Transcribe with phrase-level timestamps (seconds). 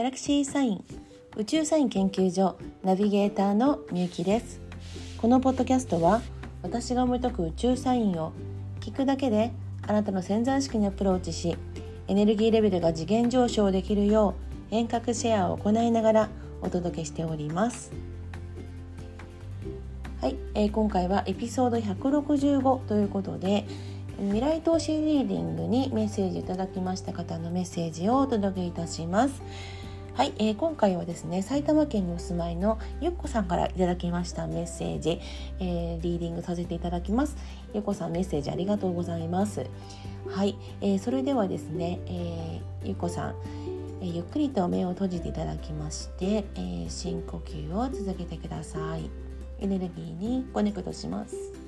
[0.00, 0.84] ギャラクシーサイン
[1.36, 4.58] 宇宙サイン研究所ナビゲーターのみゆきです
[5.18, 6.22] このポッドキャストは
[6.62, 8.32] 私が思い解く宇宙サインを
[8.80, 9.52] 聞くだけで
[9.86, 11.54] あなたの潜在意識にアプローチし
[12.08, 14.36] エネルギーレベルが次元上昇できるよ
[14.72, 16.28] う遠隔シェアを行いながら
[16.62, 17.92] お届けしております。
[20.22, 23.66] はい、えー、今回はエピソード165ということで
[24.16, 29.42] 未来投資リーディングにメッセージいただきました方のメッセージをお届けいたします。
[30.20, 35.18] はい、えー、今回はですね埼玉県にお住まいのゆっこさんからいただきましたメッセージ、
[35.60, 37.38] えー、リーディングさせていただきます。
[37.72, 39.64] ゆっこさんメッセージありがとうございます。
[40.28, 43.34] はい、えー、それではですね、えー、ゆっこさん
[44.02, 49.08] えゆっくりと目を閉じていただきまして、えー、深呼吸を続けてください。
[49.60, 51.59] エネルギーにコネクトします。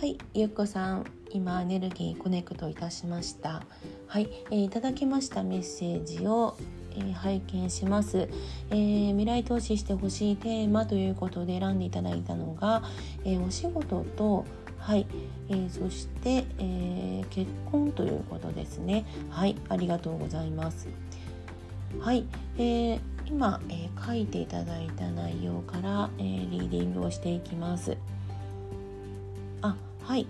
[0.00, 3.64] はいゆっこさん今エネルギーコネクトいたしました。
[4.06, 6.56] はい、えー、いただきましたメッセージを、
[6.92, 8.26] えー、拝見します、
[8.70, 12.82] えー、未来投資してほしいテーマということで選んでいただいたのが、
[13.26, 14.46] えお仕事と
[14.78, 15.06] はい、
[15.50, 19.04] えー、そして、えー、結婚ということですね。
[19.28, 20.88] はいありがとうございます。
[21.98, 22.24] はい、
[22.56, 27.98] えー、今、えー、書いていただいた内容から、えー、リーディングをしていきます。
[30.10, 30.26] はい。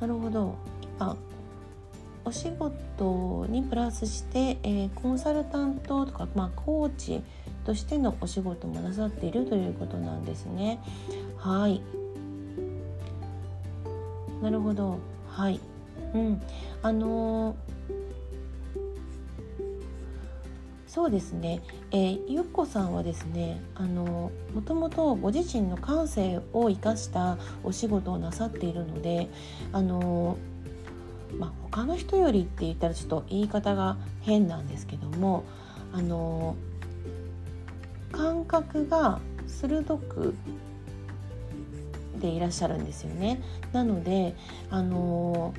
[0.00, 0.54] なるほど。
[0.98, 1.18] 今
[2.24, 7.22] お仕事にプラスして、えー、コンサルタントとか、まあ、コーチ
[7.66, 10.80] としてのお仕事もなさっているということなんですね。
[11.36, 11.82] はい。
[14.40, 14.98] なるほど。
[15.28, 15.60] はい。
[16.14, 16.42] うん。
[16.80, 17.73] あのー
[20.94, 21.60] そうですね、
[21.90, 29.28] えー、ゆっこさんはですねあのもともとご自身の感性を生かしたお仕事をなさっているので
[29.72, 30.38] あの
[31.36, 35.42] まあ、他の人よりって言ったらちょっと言い方が変なんですけども
[35.92, 36.54] あの
[38.12, 39.18] 感覚が
[39.48, 40.36] 鋭く
[42.20, 43.42] でいらっしゃるんですよね。
[43.72, 44.36] なので
[44.70, 45.54] あの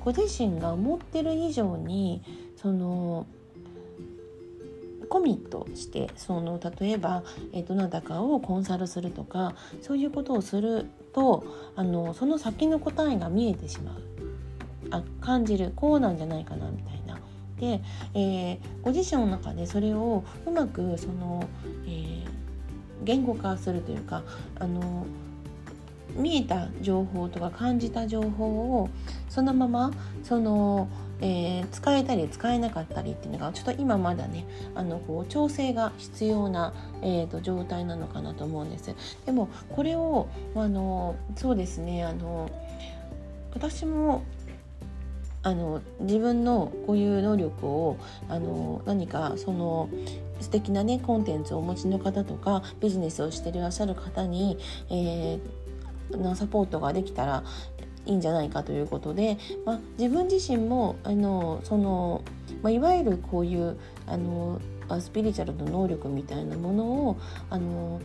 [0.00, 2.24] ご自身が思ってる以上に
[2.56, 3.28] その
[5.10, 11.44] コミットしてその例えば、えー、どなたかをコンサルするとかそういうことをすると
[11.74, 14.02] あのその先の答えが見えてしまう
[14.90, 17.18] あ感じるこうなんじゃないかなみたいな。
[17.58, 17.82] で、
[18.14, 21.46] えー、ご自身の中でそれをうまくその、
[21.86, 22.24] えー、
[23.04, 24.22] 言語化するというか
[24.58, 25.04] あの
[26.14, 28.46] 見えた情報とか感じた情報
[28.80, 28.88] を
[29.28, 29.90] そのまま
[30.22, 30.88] その
[31.20, 36.72] えー、使えたり使えなかったりっていうのがちょっと今まだねあのこう調整が必要な、
[37.02, 38.94] えーと、状態なのかなと思うんです。
[39.26, 42.50] でもこれをあのそうですねあの
[43.54, 44.22] 私も
[45.42, 47.96] あの自分のこういう能力を
[48.28, 49.88] あの何かその
[50.40, 54.58] 素敵なねコンテンツをお持ちの方とかビジネスをしていらっしゃる方に、
[54.90, 57.44] えー、サポートができたら
[58.10, 62.22] いいんじゃないかということで、まあ、自分自身もあのその、
[62.60, 64.60] まあ、いわゆるこういうあの
[64.98, 67.16] スピリチュアルの能力みたいなものを
[67.48, 68.00] あの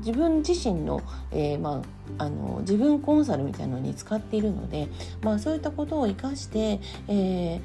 [0.00, 1.00] 自分自身の,、
[1.32, 1.82] えーま
[2.18, 4.88] あ、あの自分コンサルみたいなのに使っているので、
[5.22, 7.60] まあ、そういったことを生かして、え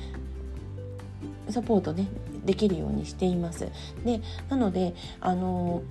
[1.47, 2.07] ー、サポートね
[2.45, 3.67] できるようにしています。
[4.06, 5.81] でなのであの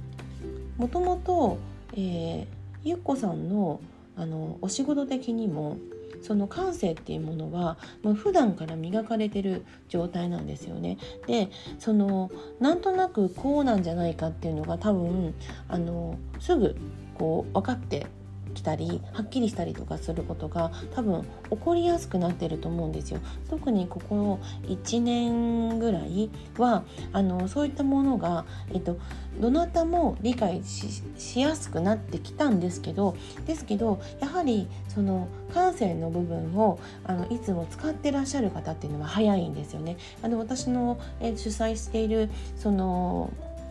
[0.79, 1.59] もともと、
[1.93, 2.47] えー、
[2.83, 3.81] ゆっこさんの
[4.21, 5.79] あのお仕事的にも
[6.21, 10.99] その感性っていうものはもう普段から磨かれてる状態なんですよね。
[11.27, 12.31] でその
[12.61, 15.35] なんとなくこうなんじゃないかっていうのが多分
[15.69, 16.77] あのすぐ
[17.15, 18.07] こう分かって
[18.55, 23.21] きたりはっきりしたりとかすることが多分起こりやすくなってると思うんですよ。
[23.49, 28.99] 特にここ1年ぐらいはあのそういったものが、えっと、
[29.41, 33.17] どなたも理解しやすくなってきたんですけど
[33.47, 39.97] ですけどやはりその感性の部分をあのいつも使ってらっしゃる方っていうのは早いんですよね。
[40.23, 43.31] あの私の、え主催しているその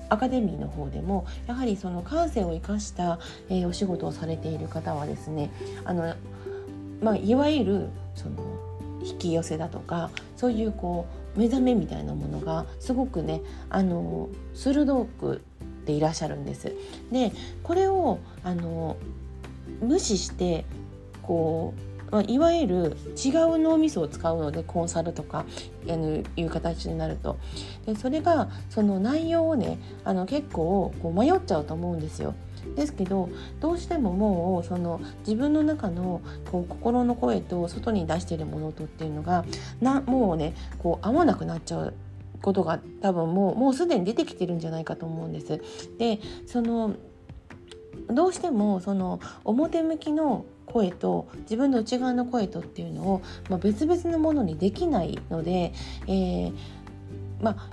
[0.10, 3.20] アカデミーの方でもやはりその感性を生かした、
[3.50, 5.52] えー、お仕事をされている方はですね
[5.86, 6.16] あの、
[7.02, 8.36] まあ、いわゆるその
[9.04, 15.42] 引き寄せだとかそういうこう目覚めみたいなものがすごくねあの鋭く
[15.86, 16.76] でいらっしゃるんです。
[17.12, 17.32] で
[17.64, 18.98] これをあの
[19.82, 20.66] 無視して
[21.24, 25.46] こう、まあ、いわゆる違う脳みそを使うのでコンサルとか
[25.88, 27.38] あのいう形になると
[27.86, 32.36] でそれがその内容をねあの結構こう迷っちゃうと思うんですよ。
[32.76, 33.30] ですけど
[33.62, 36.22] どうしてももうその自分の中の
[36.52, 39.46] こう心の声と外に出しているものとっていうのが
[39.80, 41.94] なもうねこう合わなくなっちゃう
[42.42, 45.62] ことが多分もうもうすでに出てきてるんじゃないかと思うんです。
[45.98, 46.96] でその
[48.08, 55.74] どうしてもその表向きの声と自分の内側の声とっていうのを、まあ、別々のものにできないので、
[56.07, 56.54] えー、
[57.42, 57.69] まあ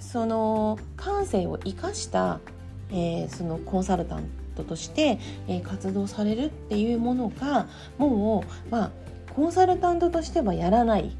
[0.00, 2.40] その感性を生かした
[2.94, 5.18] えー、そのコンサルタントとして、
[5.48, 7.66] えー、活動されるっていうものが
[7.98, 8.90] もう、まあ、
[9.34, 11.16] コンサルタントとしてはやらない、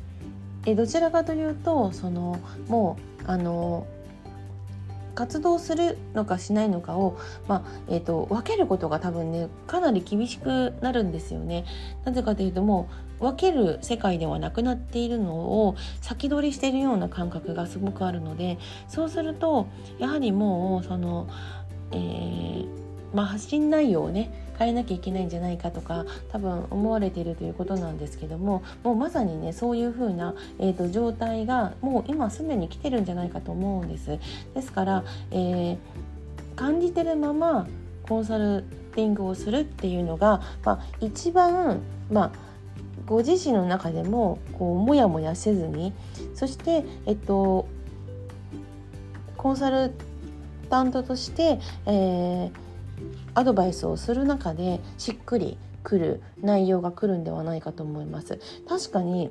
[0.67, 2.39] え、どちらかというとその
[2.69, 2.97] も
[3.27, 3.87] うあの
[5.15, 7.19] 活動するのかしないのかを、
[7.49, 11.65] まあえーと、分けることが多分ねかなり厳しくなるんですよね。
[12.05, 12.89] なぜかというとも
[13.21, 18.59] う分ける世界ではなくなっているのを先取りしているような感覚がすごくあるので
[18.89, 19.69] そうすると
[19.99, 21.29] やはりもうその、
[21.93, 34.19] えーまあ、発信内容をね変えなきゃいけないんじゃないかとか多分思われているということなんですけどももうまさにねそういう風な、えーと、状態がもう今すでに来てるんじゃないかと思うんです。
[34.55, 35.77] ですから、えー、
[36.57, 37.67] 感じてるまま
[38.09, 38.65] コンサル
[38.95, 41.81] ティングをするっていうのが、まあ、一番
[42.11, 42.33] まあ
[43.07, 45.93] ご自身の中でもこうモヤモヤせずに
[46.35, 47.67] そしてえっと
[49.37, 49.93] コンサル
[50.71, 52.64] タントとして、えー
[53.35, 58.39] アドバイスをする中でしっくりくる内容が来るんではないかと思います。
[58.69, 59.31] 確かに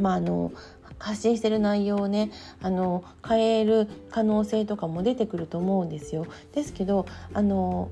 [0.00, 0.52] まあ、あの
[0.98, 2.30] 発信してる内容をね
[2.60, 6.26] あの変える可能性とかも出てくると思うんですよ。
[6.52, 7.90] ですけどあの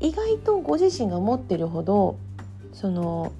[0.00, 2.16] 意外とご自身が思ってるほど
[2.72, 3.32] その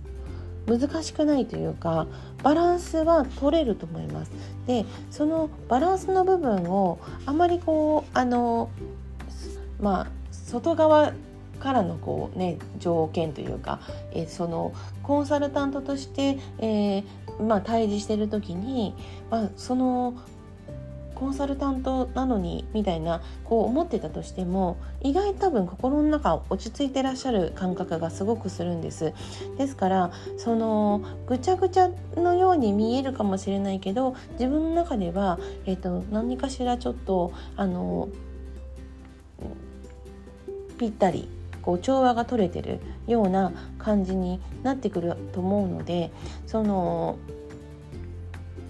[0.67, 2.07] 難しくないというか
[2.45, 4.31] バランスは取れると思います。
[4.67, 8.71] でそのバランスの部分をあまりこうあの
[9.83, 11.13] まあ外側
[11.61, 13.81] からのこう、ね、条件というか、
[14.13, 17.05] えー、そのコンサルタントとして、えー、
[17.41, 18.95] まあ、対峙してる時に、
[19.31, 20.15] まあ、その
[21.15, 29.15] コンサルタントなのにみたいなこう思ってたとしても意外多分心の中落ち着いてらっしゃる感覚がすごくするんです。
[29.57, 38.09] ですからそのぐちゃぐちゃのように見えるかもしれないけど自分の中では、えーと何かしらちょっとあの
[40.83, 41.29] ぴったり
[41.63, 46.11] こう調和が取れてるような感じになってくると思うので
[46.49, 47.19] その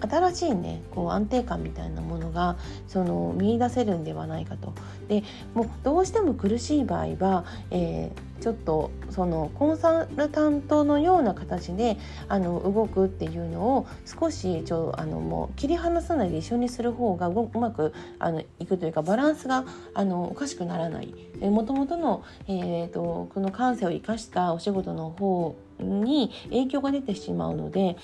[0.09, 2.57] 新しいねこう安定感みたいなものが
[2.87, 4.73] その見出せるんではないかと。
[5.07, 5.23] で
[5.53, 11.97] もうどうしても苦しい場合は、えー、ちょっとそのコンサルタントのような形で
[12.27, 21.13] あの動くっていうのを少しちょあのもう切り離さないで一緒にする方がうまくあのいくというかバランスがあのおかしくならない。
[21.41, 27.97] もともとの、えーとこの感性を生かしたお仕事の方に影響が出てしまうので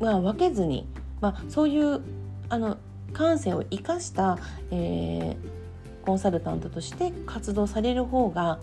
[0.00, 0.86] まあ、分けずに、
[1.20, 2.00] まあ、そういう
[2.48, 2.76] あの
[3.12, 4.38] 感性を生かした、
[4.70, 8.58] えー、コンサルタントとして活動される方が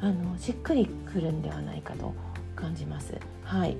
[0.00, 2.14] あのしっくりくるんではないかと
[2.56, 3.18] 感じます。
[3.44, 3.76] はい、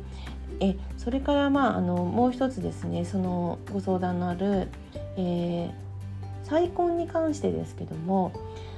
[0.61, 4.69] えそれからまああのもう一つですねそのご相談のある、
[5.17, 5.73] えー、
[6.43, 8.33] 再婚に関してですけども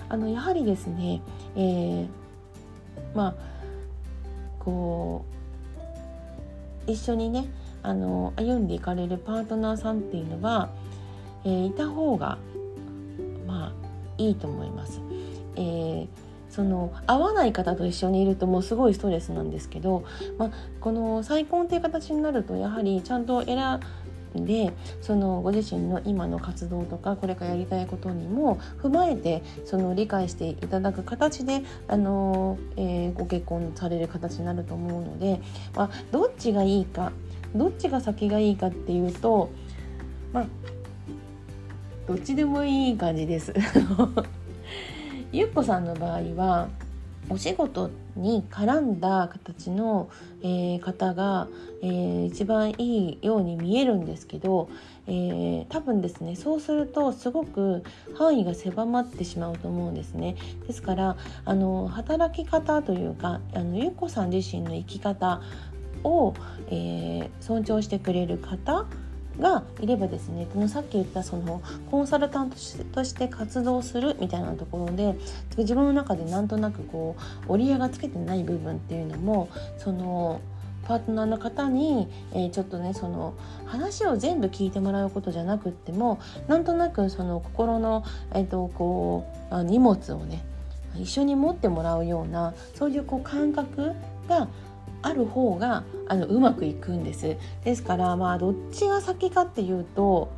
[0.08, 1.22] あのやはりですね、
[1.56, 2.06] えー、
[3.14, 3.34] まあ
[4.60, 5.24] こ
[6.86, 7.46] う一緒にね
[7.82, 10.70] あの歩んでいかれるパートナーさんっていうのは、
[11.44, 12.38] えー、いた方が
[13.46, 13.72] まあ
[14.18, 15.00] いいと思います。
[15.56, 16.08] えー
[16.52, 20.04] その合わない方と一緒にいるともうすごいストレスなんですけど、
[20.36, 23.80] まあ、この再婚っていう形になるとやはりちゃんと選
[24.38, 24.70] んで
[25.00, 35.40] そのご自身の今の活動とかこれからやりたいことにも踏まえてその理解していただく形であの、えー、ご結婚される形になると思うので、
[35.74, 37.12] まあ、どっちがいいか
[37.54, 39.50] どっちが先がいいかっていうと
[40.32, 40.46] まあ
[42.06, 43.54] どっちでもいい感じです
[45.32, 46.68] ゆっこさんの場合は
[47.28, 50.10] お仕事に絡んだ形の、
[50.42, 51.48] えー、方が、
[51.82, 54.68] えー、一番いいように見えるんですけど、
[55.06, 60.36] えー、多分ですねそうするとすごく範囲が狭まってしまうと思うんですね。
[60.66, 65.40] ですからあの働き方というかあのゆっこさん自身の生き方
[66.04, 66.34] を、
[66.68, 68.86] えー、尊重してくれる方
[69.38, 72.56] がいればですねこのさっき言ったそのコンサルタント
[72.92, 75.14] として活動するみたいなところで
[75.56, 77.16] 自分の中でなんとなくこ
[77.48, 80.40] う折り合いがつけてない部分っていうのもその
[80.84, 83.34] パートナーの方に、えー、ちょっとねその
[83.66, 88.04] 話を全部聞いてもらうことじゃなくってもなんとなくその心の、
[88.34, 90.44] えーと、こう荷物をね
[90.96, 93.92] 一緒に持ってもらうようなそういうこう感覚
[94.28, 94.48] が
[95.02, 97.36] ある方があのうまくいくんです。
[97.64, 100.30] ですからまあどっちが先かっていうと、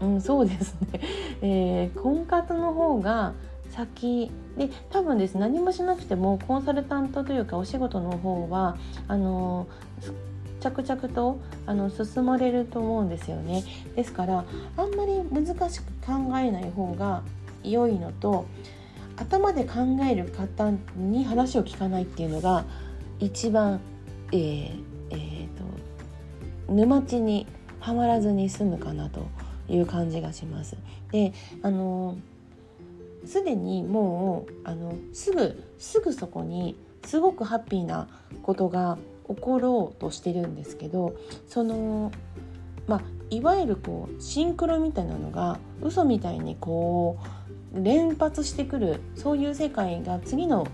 [0.00, 1.00] うん、そうですね、
[1.42, 3.32] えー、婚活の方が
[3.70, 4.30] 先。
[4.56, 5.38] で多分です。
[5.38, 8.76] 何もしなくてもコンサルタントというかお仕事の方は
[9.08, 9.66] あの
[10.60, 13.64] 着々とあの進まれると思うんですよね。
[13.96, 14.44] ですから
[14.76, 17.22] あんまり難しく考えない方が
[17.64, 18.44] 良いのと
[19.16, 19.74] 頭で考
[20.08, 22.64] える方に話を聞かないっていうのが
[23.20, 23.80] 一番
[24.32, 25.46] えーえー
[26.66, 27.46] と、沼地に
[27.80, 29.26] はまらずに済むかなと
[29.68, 30.76] いう感じがします。
[31.10, 32.16] であの
[33.24, 38.08] すでにもうあのすぐすぐそこにすごくハッピーな
[38.42, 38.98] ことが
[39.28, 41.14] 起ころうとしてるんですけど
[41.48, 42.10] その
[42.86, 47.18] まあいわゆるこうシンクロみたいなのが嘘みたいにこ
[47.74, 50.66] う連発してくるそういう世界が次の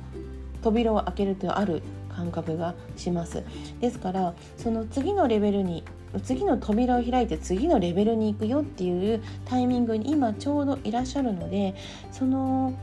[0.62, 1.82] 扉を開けるとある
[2.18, 3.44] 感覚がします。
[3.80, 5.84] ですからその次のレベルに
[6.24, 11.74] 次の扉を開いて次のレベルに行くよっていうタイミングに今ちょうどいらっしゃるので
[12.10, 12.74] その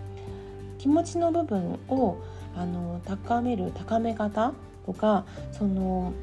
[0.77, 2.17] 気持ちの部分を
[2.55, 4.53] あの高める高め方
[4.85, 6.13] とかその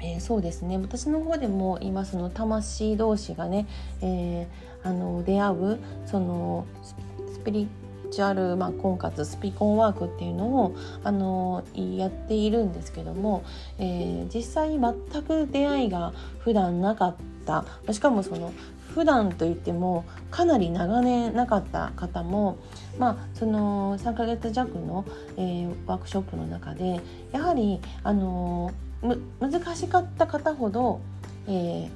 [0.00, 0.76] えー、そうですね。
[0.76, 3.66] 私の方でも今その魂同士がね、
[4.02, 6.66] えー、あの出会うその
[7.32, 7.68] スピリ
[8.14, 13.44] チュアル、まあ、婚活スピコンワークっていうのをあのやっているんですけども、
[13.78, 17.16] えー、実際全く出会いが普段なかっ
[17.46, 17.64] た。
[17.92, 18.52] しかもその
[18.94, 22.56] 普段といってもかなり長年なかった方も、
[22.96, 25.04] まあ、その3ヶ月弱の、
[25.36, 27.00] えー、ワークショップの中で
[27.32, 28.72] やはり、あの
[29.40, 31.00] 難しかった方ほど、
[31.46, 31.88] えー、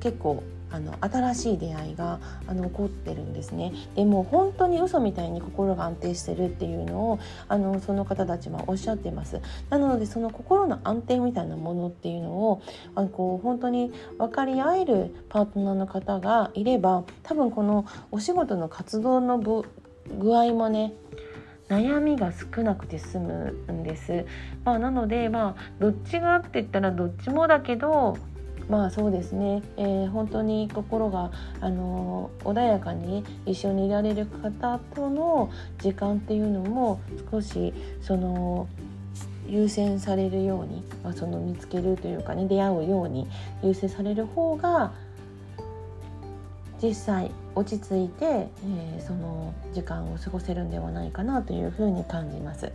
[0.00, 12.62] 結構あの新しい出会いがあの起こってるんですねでも本当に嘘みたいに心が安定してるっていうのをあのその方たちはおっしゃってますなのでその心の安定みたいなものっていうのを
[12.94, 19.64] あのこう本当に分かり合えるパートナーの方がいれば多分このお仕事の活動の具
[20.38, 20.94] 合もね
[21.68, 24.24] 悩みが少なくて済むんです。
[24.64, 28.16] まあ、なのでまあどっちがって言ったらどっちもだけど
[28.68, 37.72] まあそうですね、えー、本当に心が、あの穏やかに一緒にいられる方との時間っていうのも少し
[38.02, 38.68] その
[39.48, 43.26] 優先されるように、まあ、その見つけるというかね出会うように
[43.62, 44.92] 優先される方が
[46.82, 52.70] 実際落ち着いて、えー、その時間を過ごせるんではないかなというふうに感じます。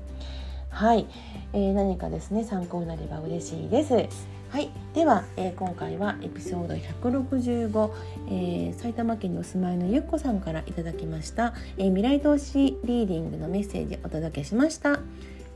[0.70, 1.06] はい、
[1.54, 4.34] えー、何かですね参考になれば嬉しいです。
[4.54, 7.92] はい、では、えー、今回はエピソード165、
[8.28, 15.00] えー、埼玉県にお住まいのゆっこさんからいただきました、えー、未来投資リーディングのメッセージお届けしました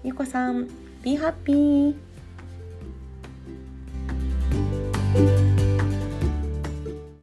[0.04, 0.68] ゆっこさん
[1.04, 2.07] Be happy!